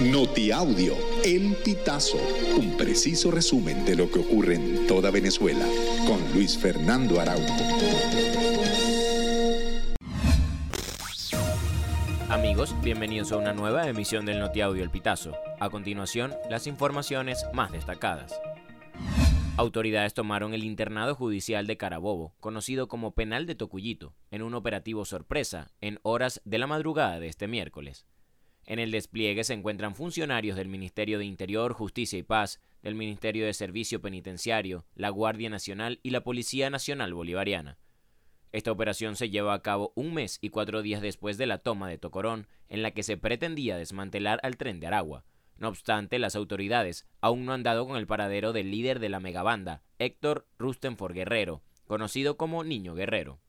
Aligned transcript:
Notiaudio, 0.00 0.96
El 1.24 1.54
Pitazo, 1.64 2.18
un 2.58 2.76
preciso 2.76 3.30
resumen 3.30 3.84
de 3.84 3.94
lo 3.94 4.10
que 4.10 4.18
ocurre 4.18 4.56
en 4.56 4.88
toda 4.88 5.12
Venezuela, 5.12 5.64
con 6.04 6.20
Luis 6.34 6.58
Fernando 6.58 7.20
Araújo. 7.20 7.54
Amigos, 12.28 12.74
bienvenidos 12.82 13.30
a 13.30 13.36
una 13.36 13.52
nueva 13.52 13.88
emisión 13.88 14.26
del 14.26 14.40
Notiaudio 14.40 14.82
El 14.82 14.90
Pitazo. 14.90 15.36
A 15.60 15.70
continuación, 15.70 16.34
las 16.50 16.66
informaciones 16.66 17.46
más 17.52 17.70
destacadas. 17.70 18.34
Autoridades 19.56 20.12
tomaron 20.12 20.54
el 20.54 20.64
internado 20.64 21.14
judicial 21.14 21.68
de 21.68 21.76
Carabobo, 21.76 22.34
conocido 22.40 22.88
como 22.88 23.14
Penal 23.14 23.46
de 23.46 23.54
Tocuyito, 23.54 24.12
en 24.32 24.42
un 24.42 24.54
operativo 24.54 25.04
sorpresa 25.04 25.70
en 25.80 26.00
horas 26.02 26.40
de 26.44 26.58
la 26.58 26.66
madrugada 26.66 27.20
de 27.20 27.28
este 27.28 27.46
miércoles. 27.46 28.06
En 28.66 28.78
el 28.78 28.90
despliegue 28.90 29.44
se 29.44 29.52
encuentran 29.52 29.94
funcionarios 29.94 30.56
del 30.56 30.68
Ministerio 30.68 31.18
de 31.18 31.26
Interior, 31.26 31.74
Justicia 31.74 32.18
y 32.18 32.22
Paz, 32.22 32.60
del 32.82 32.94
Ministerio 32.94 33.44
de 33.44 33.52
Servicio 33.52 34.00
Penitenciario, 34.00 34.86
la 34.94 35.10
Guardia 35.10 35.50
Nacional 35.50 36.00
y 36.02 36.10
la 36.10 36.22
Policía 36.22 36.70
Nacional 36.70 37.12
Bolivariana. 37.12 37.78
Esta 38.52 38.72
operación 38.72 39.16
se 39.16 39.30
lleva 39.30 39.52
a 39.52 39.62
cabo 39.62 39.92
un 39.96 40.14
mes 40.14 40.38
y 40.40 40.50
cuatro 40.50 40.80
días 40.80 41.02
después 41.02 41.36
de 41.36 41.46
la 41.46 41.58
toma 41.58 41.88
de 41.88 41.98
Tocorón, 41.98 42.46
en 42.68 42.82
la 42.82 42.92
que 42.92 43.02
se 43.02 43.16
pretendía 43.16 43.76
desmantelar 43.76 44.40
al 44.42 44.56
tren 44.56 44.80
de 44.80 44.86
Aragua. 44.86 45.24
No 45.58 45.68
obstante, 45.68 46.18
las 46.18 46.36
autoridades 46.36 47.06
aún 47.20 47.44
no 47.44 47.52
han 47.52 47.62
dado 47.62 47.86
con 47.86 47.96
el 47.96 48.06
paradero 48.06 48.52
del 48.52 48.70
líder 48.70 48.98
de 48.98 49.08
la 49.08 49.20
megabanda, 49.20 49.82
Héctor 49.98 50.46
Rustenfor 50.58 51.12
Guerrero, 51.12 51.62
conocido 51.86 52.36
como 52.36 52.64
Niño 52.64 52.94
Guerrero. 52.94 53.40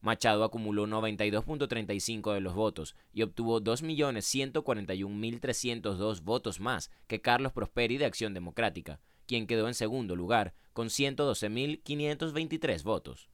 Machado 0.02 0.44
acumuló 0.44 0.88
92.35 0.88 2.34
de 2.34 2.42
los 2.42 2.56
votos 2.56 2.96
y 3.14 3.22
obtuvo 3.22 3.62
2.141.302 3.62 6.24
votos 6.24 6.60
más 6.60 6.90
que 7.06 7.22
Carlos 7.22 7.52
Prosperi 7.52 8.00
de 8.00 8.06
Acción 8.06 8.34
Democrática, 8.34 9.00
quien 9.28 9.46
quedó 9.46 9.68
en 9.68 9.76
segundo 9.76 10.16
lugar 10.16 10.56
con 10.74 10.88
112.523 10.88 12.82
votos. 12.82 13.30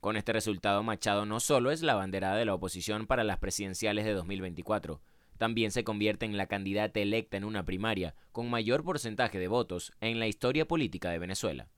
Con 0.00 0.16
este 0.16 0.32
resultado, 0.32 0.84
Machado 0.84 1.26
no 1.26 1.40
solo 1.40 1.72
es 1.72 1.82
la 1.82 1.96
banderada 1.96 2.36
de 2.36 2.44
la 2.44 2.54
oposición 2.54 3.06
para 3.06 3.24
las 3.24 3.38
presidenciales 3.38 4.04
de 4.04 4.14
2024, 4.14 5.00
también 5.38 5.72
se 5.72 5.82
convierte 5.82 6.24
en 6.24 6.36
la 6.36 6.46
candidata 6.46 7.00
electa 7.00 7.36
en 7.36 7.44
una 7.44 7.64
primaria 7.64 8.14
con 8.30 8.48
mayor 8.48 8.84
porcentaje 8.84 9.38
de 9.38 9.48
votos 9.48 9.92
en 10.00 10.18
la 10.18 10.28
historia 10.28 10.66
política 10.66 11.10
de 11.10 11.18
Venezuela. 11.18 11.68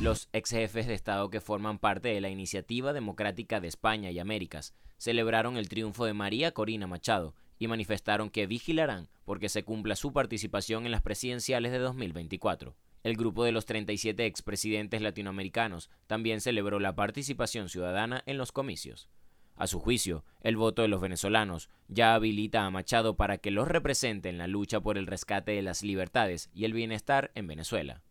Los 0.00 0.28
ex 0.32 0.50
jefes 0.50 0.86
de 0.86 0.94
Estado 0.94 1.30
que 1.30 1.40
forman 1.40 1.78
parte 1.78 2.08
de 2.08 2.20
la 2.20 2.28
Iniciativa 2.28 2.92
Democrática 2.92 3.60
de 3.60 3.66
España 3.66 4.12
y 4.12 4.20
Américas 4.20 4.72
celebraron 4.96 5.56
el 5.56 5.68
triunfo 5.68 6.04
de 6.04 6.14
María 6.14 6.52
Corina 6.52 6.86
Machado 6.86 7.34
y 7.58 7.66
manifestaron 7.66 8.30
que 8.30 8.46
vigilarán 8.46 9.08
porque 9.24 9.48
se 9.48 9.64
cumpla 9.64 9.96
su 9.96 10.12
participación 10.12 10.86
en 10.86 10.92
las 10.92 11.02
presidenciales 11.02 11.72
de 11.72 11.78
2024. 11.78 12.76
El 13.02 13.16
grupo 13.16 13.44
de 13.44 13.52
los 13.52 13.66
37 13.66 14.26
expresidentes 14.26 15.00
latinoamericanos 15.00 15.90
también 16.06 16.40
celebró 16.40 16.80
la 16.80 16.94
participación 16.94 17.68
ciudadana 17.68 18.22
en 18.26 18.38
los 18.38 18.52
comicios. 18.52 19.08
A 19.56 19.66
su 19.66 19.80
juicio, 19.80 20.24
el 20.40 20.56
voto 20.56 20.82
de 20.82 20.88
los 20.88 21.00
venezolanos 21.00 21.68
ya 21.88 22.14
habilita 22.14 22.64
a 22.64 22.70
Machado 22.70 23.16
para 23.16 23.38
que 23.38 23.50
los 23.50 23.66
represente 23.66 24.28
en 24.28 24.38
la 24.38 24.46
lucha 24.46 24.80
por 24.80 24.98
el 24.98 25.06
rescate 25.06 25.52
de 25.52 25.62
las 25.62 25.82
libertades 25.82 26.48
y 26.54 26.64
el 26.64 26.72
bienestar 26.72 27.32
en 27.34 27.48
Venezuela. 27.48 28.02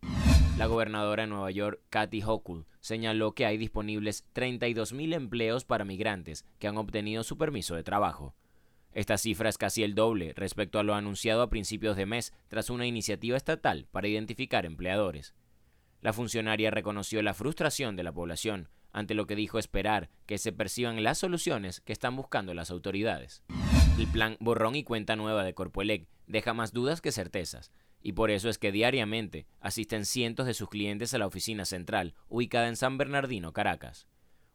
La 0.58 0.66
gobernadora 0.66 1.24
de 1.24 1.28
Nueva 1.28 1.52
York, 1.52 1.80
Kathy 1.90 2.22
Hochul, 2.22 2.66
señaló 2.82 3.34
que 3.34 3.45
hay 3.45 3.58
disponibles 3.58 4.26
32.000 4.34 5.14
empleos 5.14 5.64
para 5.64 5.86
migrantes 5.86 6.45
que 6.60 6.67
han 6.67 6.78
obtenido 6.78 7.23
su 7.23 7.38
permiso 7.38 7.76
de 7.76 7.84
trabajo. 7.84 8.34
Esta 8.93 9.17
cifra 9.17 9.49
es 9.49 9.58
casi 9.58 9.83
el 9.83 9.95
doble 9.95 10.33
respecto 10.36 10.80
a 10.80 10.83
lo 10.83 10.95
anunciado 10.95 11.42
a 11.42 11.49
principios 11.49 11.95
de 11.95 12.05
mes 12.05 12.33
tras 12.48 12.70
una 12.70 12.87
iniciativa 12.87 13.37
estatal 13.37 13.87
para 13.92 14.08
identificar 14.08 14.65
empleadores. 14.65 15.36
La 16.02 16.14
funcionaria 16.14 16.71
reconoció 16.71 17.21
la 17.21 17.33
frustración 17.33 17.95
de 17.95 18.03
la 18.03 18.11
población 18.11 18.70
ante 18.92 19.14
lo 19.14 19.27
que 19.27 19.36
dijo 19.36 19.59
esperar 19.59 20.09
que 20.25 20.37
se 20.37 20.52
perciban 20.52 21.03
las 21.03 21.20
soluciones 21.20 21.81
que 21.81 21.93
están 21.93 22.15
buscando 22.15 22.53
las 22.53 22.71
autoridades. 22.71 23.43
El 23.99 24.08
plan 24.08 24.37
borrón 24.39 24.75
y 24.75 24.83
cuenta 24.83 25.15
nueva 25.15 25.43
de 25.43 25.54
Corpoelec 25.54 26.08
deja 26.25 26.54
más 26.54 26.73
dudas 26.73 27.02
que 27.02 27.11
certezas, 27.11 27.71
y 28.02 28.14
por 28.14 28.31
eso 28.31 28.49
es 28.49 28.58
que 28.58 28.71
diariamente 28.71 29.48
asisten 29.59 30.05
cientos 30.05 30.45
de 30.45 30.54
sus 30.54 30.69
clientes 30.69 31.14
a 31.14 31.17
la 31.17 31.27
oficina 31.27 31.65
central, 31.65 32.15
ubicada 32.27 32.67
en 32.67 32.75
San 32.75 32.98
Bernardino, 32.98 33.54
Caracas. 33.54 34.08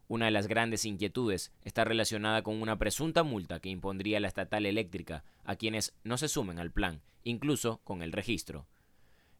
Una 0.07 0.25
de 0.25 0.31
las 0.31 0.47
grandes 0.47 0.85
inquietudes 0.85 1.51
está 1.63 1.85
relacionada 1.85 2.41
con 2.43 2.61
una 2.61 2.77
presunta 2.77 3.23
multa 3.23 3.59
que 3.59 3.69
impondría 3.69 4.19
la 4.19 4.27
estatal 4.27 4.65
eléctrica 4.65 5.23
a 5.43 5.55
quienes 5.55 5.93
no 6.03 6.17
se 6.17 6.27
sumen 6.27 6.59
al 6.59 6.71
plan, 6.71 7.01
incluso 7.23 7.79
con 7.83 8.01
el 8.01 8.11
registro. 8.11 8.67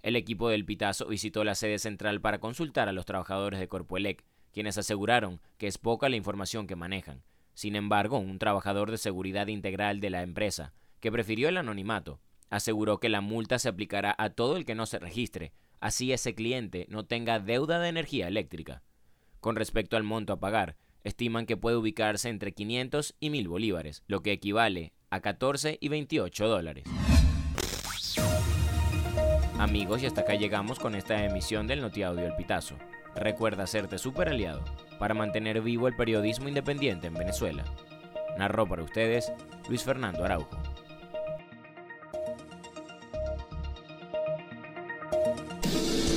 El 0.01 0.15
equipo 0.15 0.49
del 0.49 0.65
Pitazo 0.65 1.07
visitó 1.07 1.43
la 1.43 1.55
sede 1.55 1.79
central 1.79 2.21
para 2.21 2.39
consultar 2.39 2.89
a 2.89 2.93
los 2.93 3.05
trabajadores 3.05 3.59
de 3.59 3.67
Corpoelec, 3.67 4.23
quienes 4.51 4.77
aseguraron 4.77 5.41
que 5.57 5.67
es 5.67 5.77
poca 5.77 6.09
la 6.09 6.15
información 6.15 6.67
que 6.67 6.75
manejan. 6.75 7.23
Sin 7.53 7.75
embargo, 7.75 8.17
un 8.17 8.39
trabajador 8.39 8.91
de 8.91 8.97
seguridad 8.97 9.47
integral 9.47 9.99
de 9.99 10.09
la 10.09 10.23
empresa, 10.23 10.73
que 10.99 11.11
prefirió 11.11 11.49
el 11.49 11.57
anonimato, 11.57 12.19
aseguró 12.49 12.99
que 12.99 13.09
la 13.09 13.21
multa 13.21 13.59
se 13.59 13.69
aplicará 13.69 14.15
a 14.17 14.29
todo 14.29 14.57
el 14.57 14.65
que 14.65 14.75
no 14.75 14.85
se 14.85 14.99
registre, 14.99 15.53
así 15.79 16.11
ese 16.13 16.35
cliente 16.35 16.85
no 16.89 17.05
tenga 17.05 17.39
deuda 17.39 17.79
de 17.79 17.89
energía 17.89 18.27
eléctrica. 18.27 18.83
Con 19.43 19.57
respecto 19.57 19.97
al 19.97 20.03
monto 20.03 20.31
a 20.31 20.39
pagar, 20.39 20.77
estiman 21.03 21.45
que 21.45 21.57
puede 21.57 21.75
ubicarse 21.75 22.29
entre 22.29 22.53
500 22.53 23.13
y 23.19 23.29
1000 23.29 23.49
bolívares, 23.49 24.01
lo 24.07 24.21
que 24.21 24.31
equivale 24.31 24.93
a 25.09 25.19
14 25.19 25.79
y 25.81 25.89
28 25.89 26.47
dólares. 26.47 26.85
Amigos, 29.59 30.01
y 30.01 30.05
hasta 30.05 30.21
acá 30.21 30.35
llegamos 30.35 30.79
con 30.79 30.95
esta 30.95 31.25
emisión 31.25 31.67
del 31.67 31.81
Notiaudio 31.81 32.25
El 32.25 32.37
Pitazo. 32.37 32.77
Recuerda 33.17 33.63
hacerte 33.63 33.97
super 33.97 34.29
aliado 34.29 34.63
para 34.97 35.13
mantener 35.13 35.59
vivo 35.59 35.89
el 35.89 35.95
periodismo 35.97 36.47
independiente 36.47 37.07
en 37.07 37.13
Venezuela. 37.13 37.65
Narró 38.37 38.65
para 38.65 38.83
ustedes 38.83 39.29
Luis 39.67 39.83
Fernando 39.83 40.23
Araujo. 40.23 40.57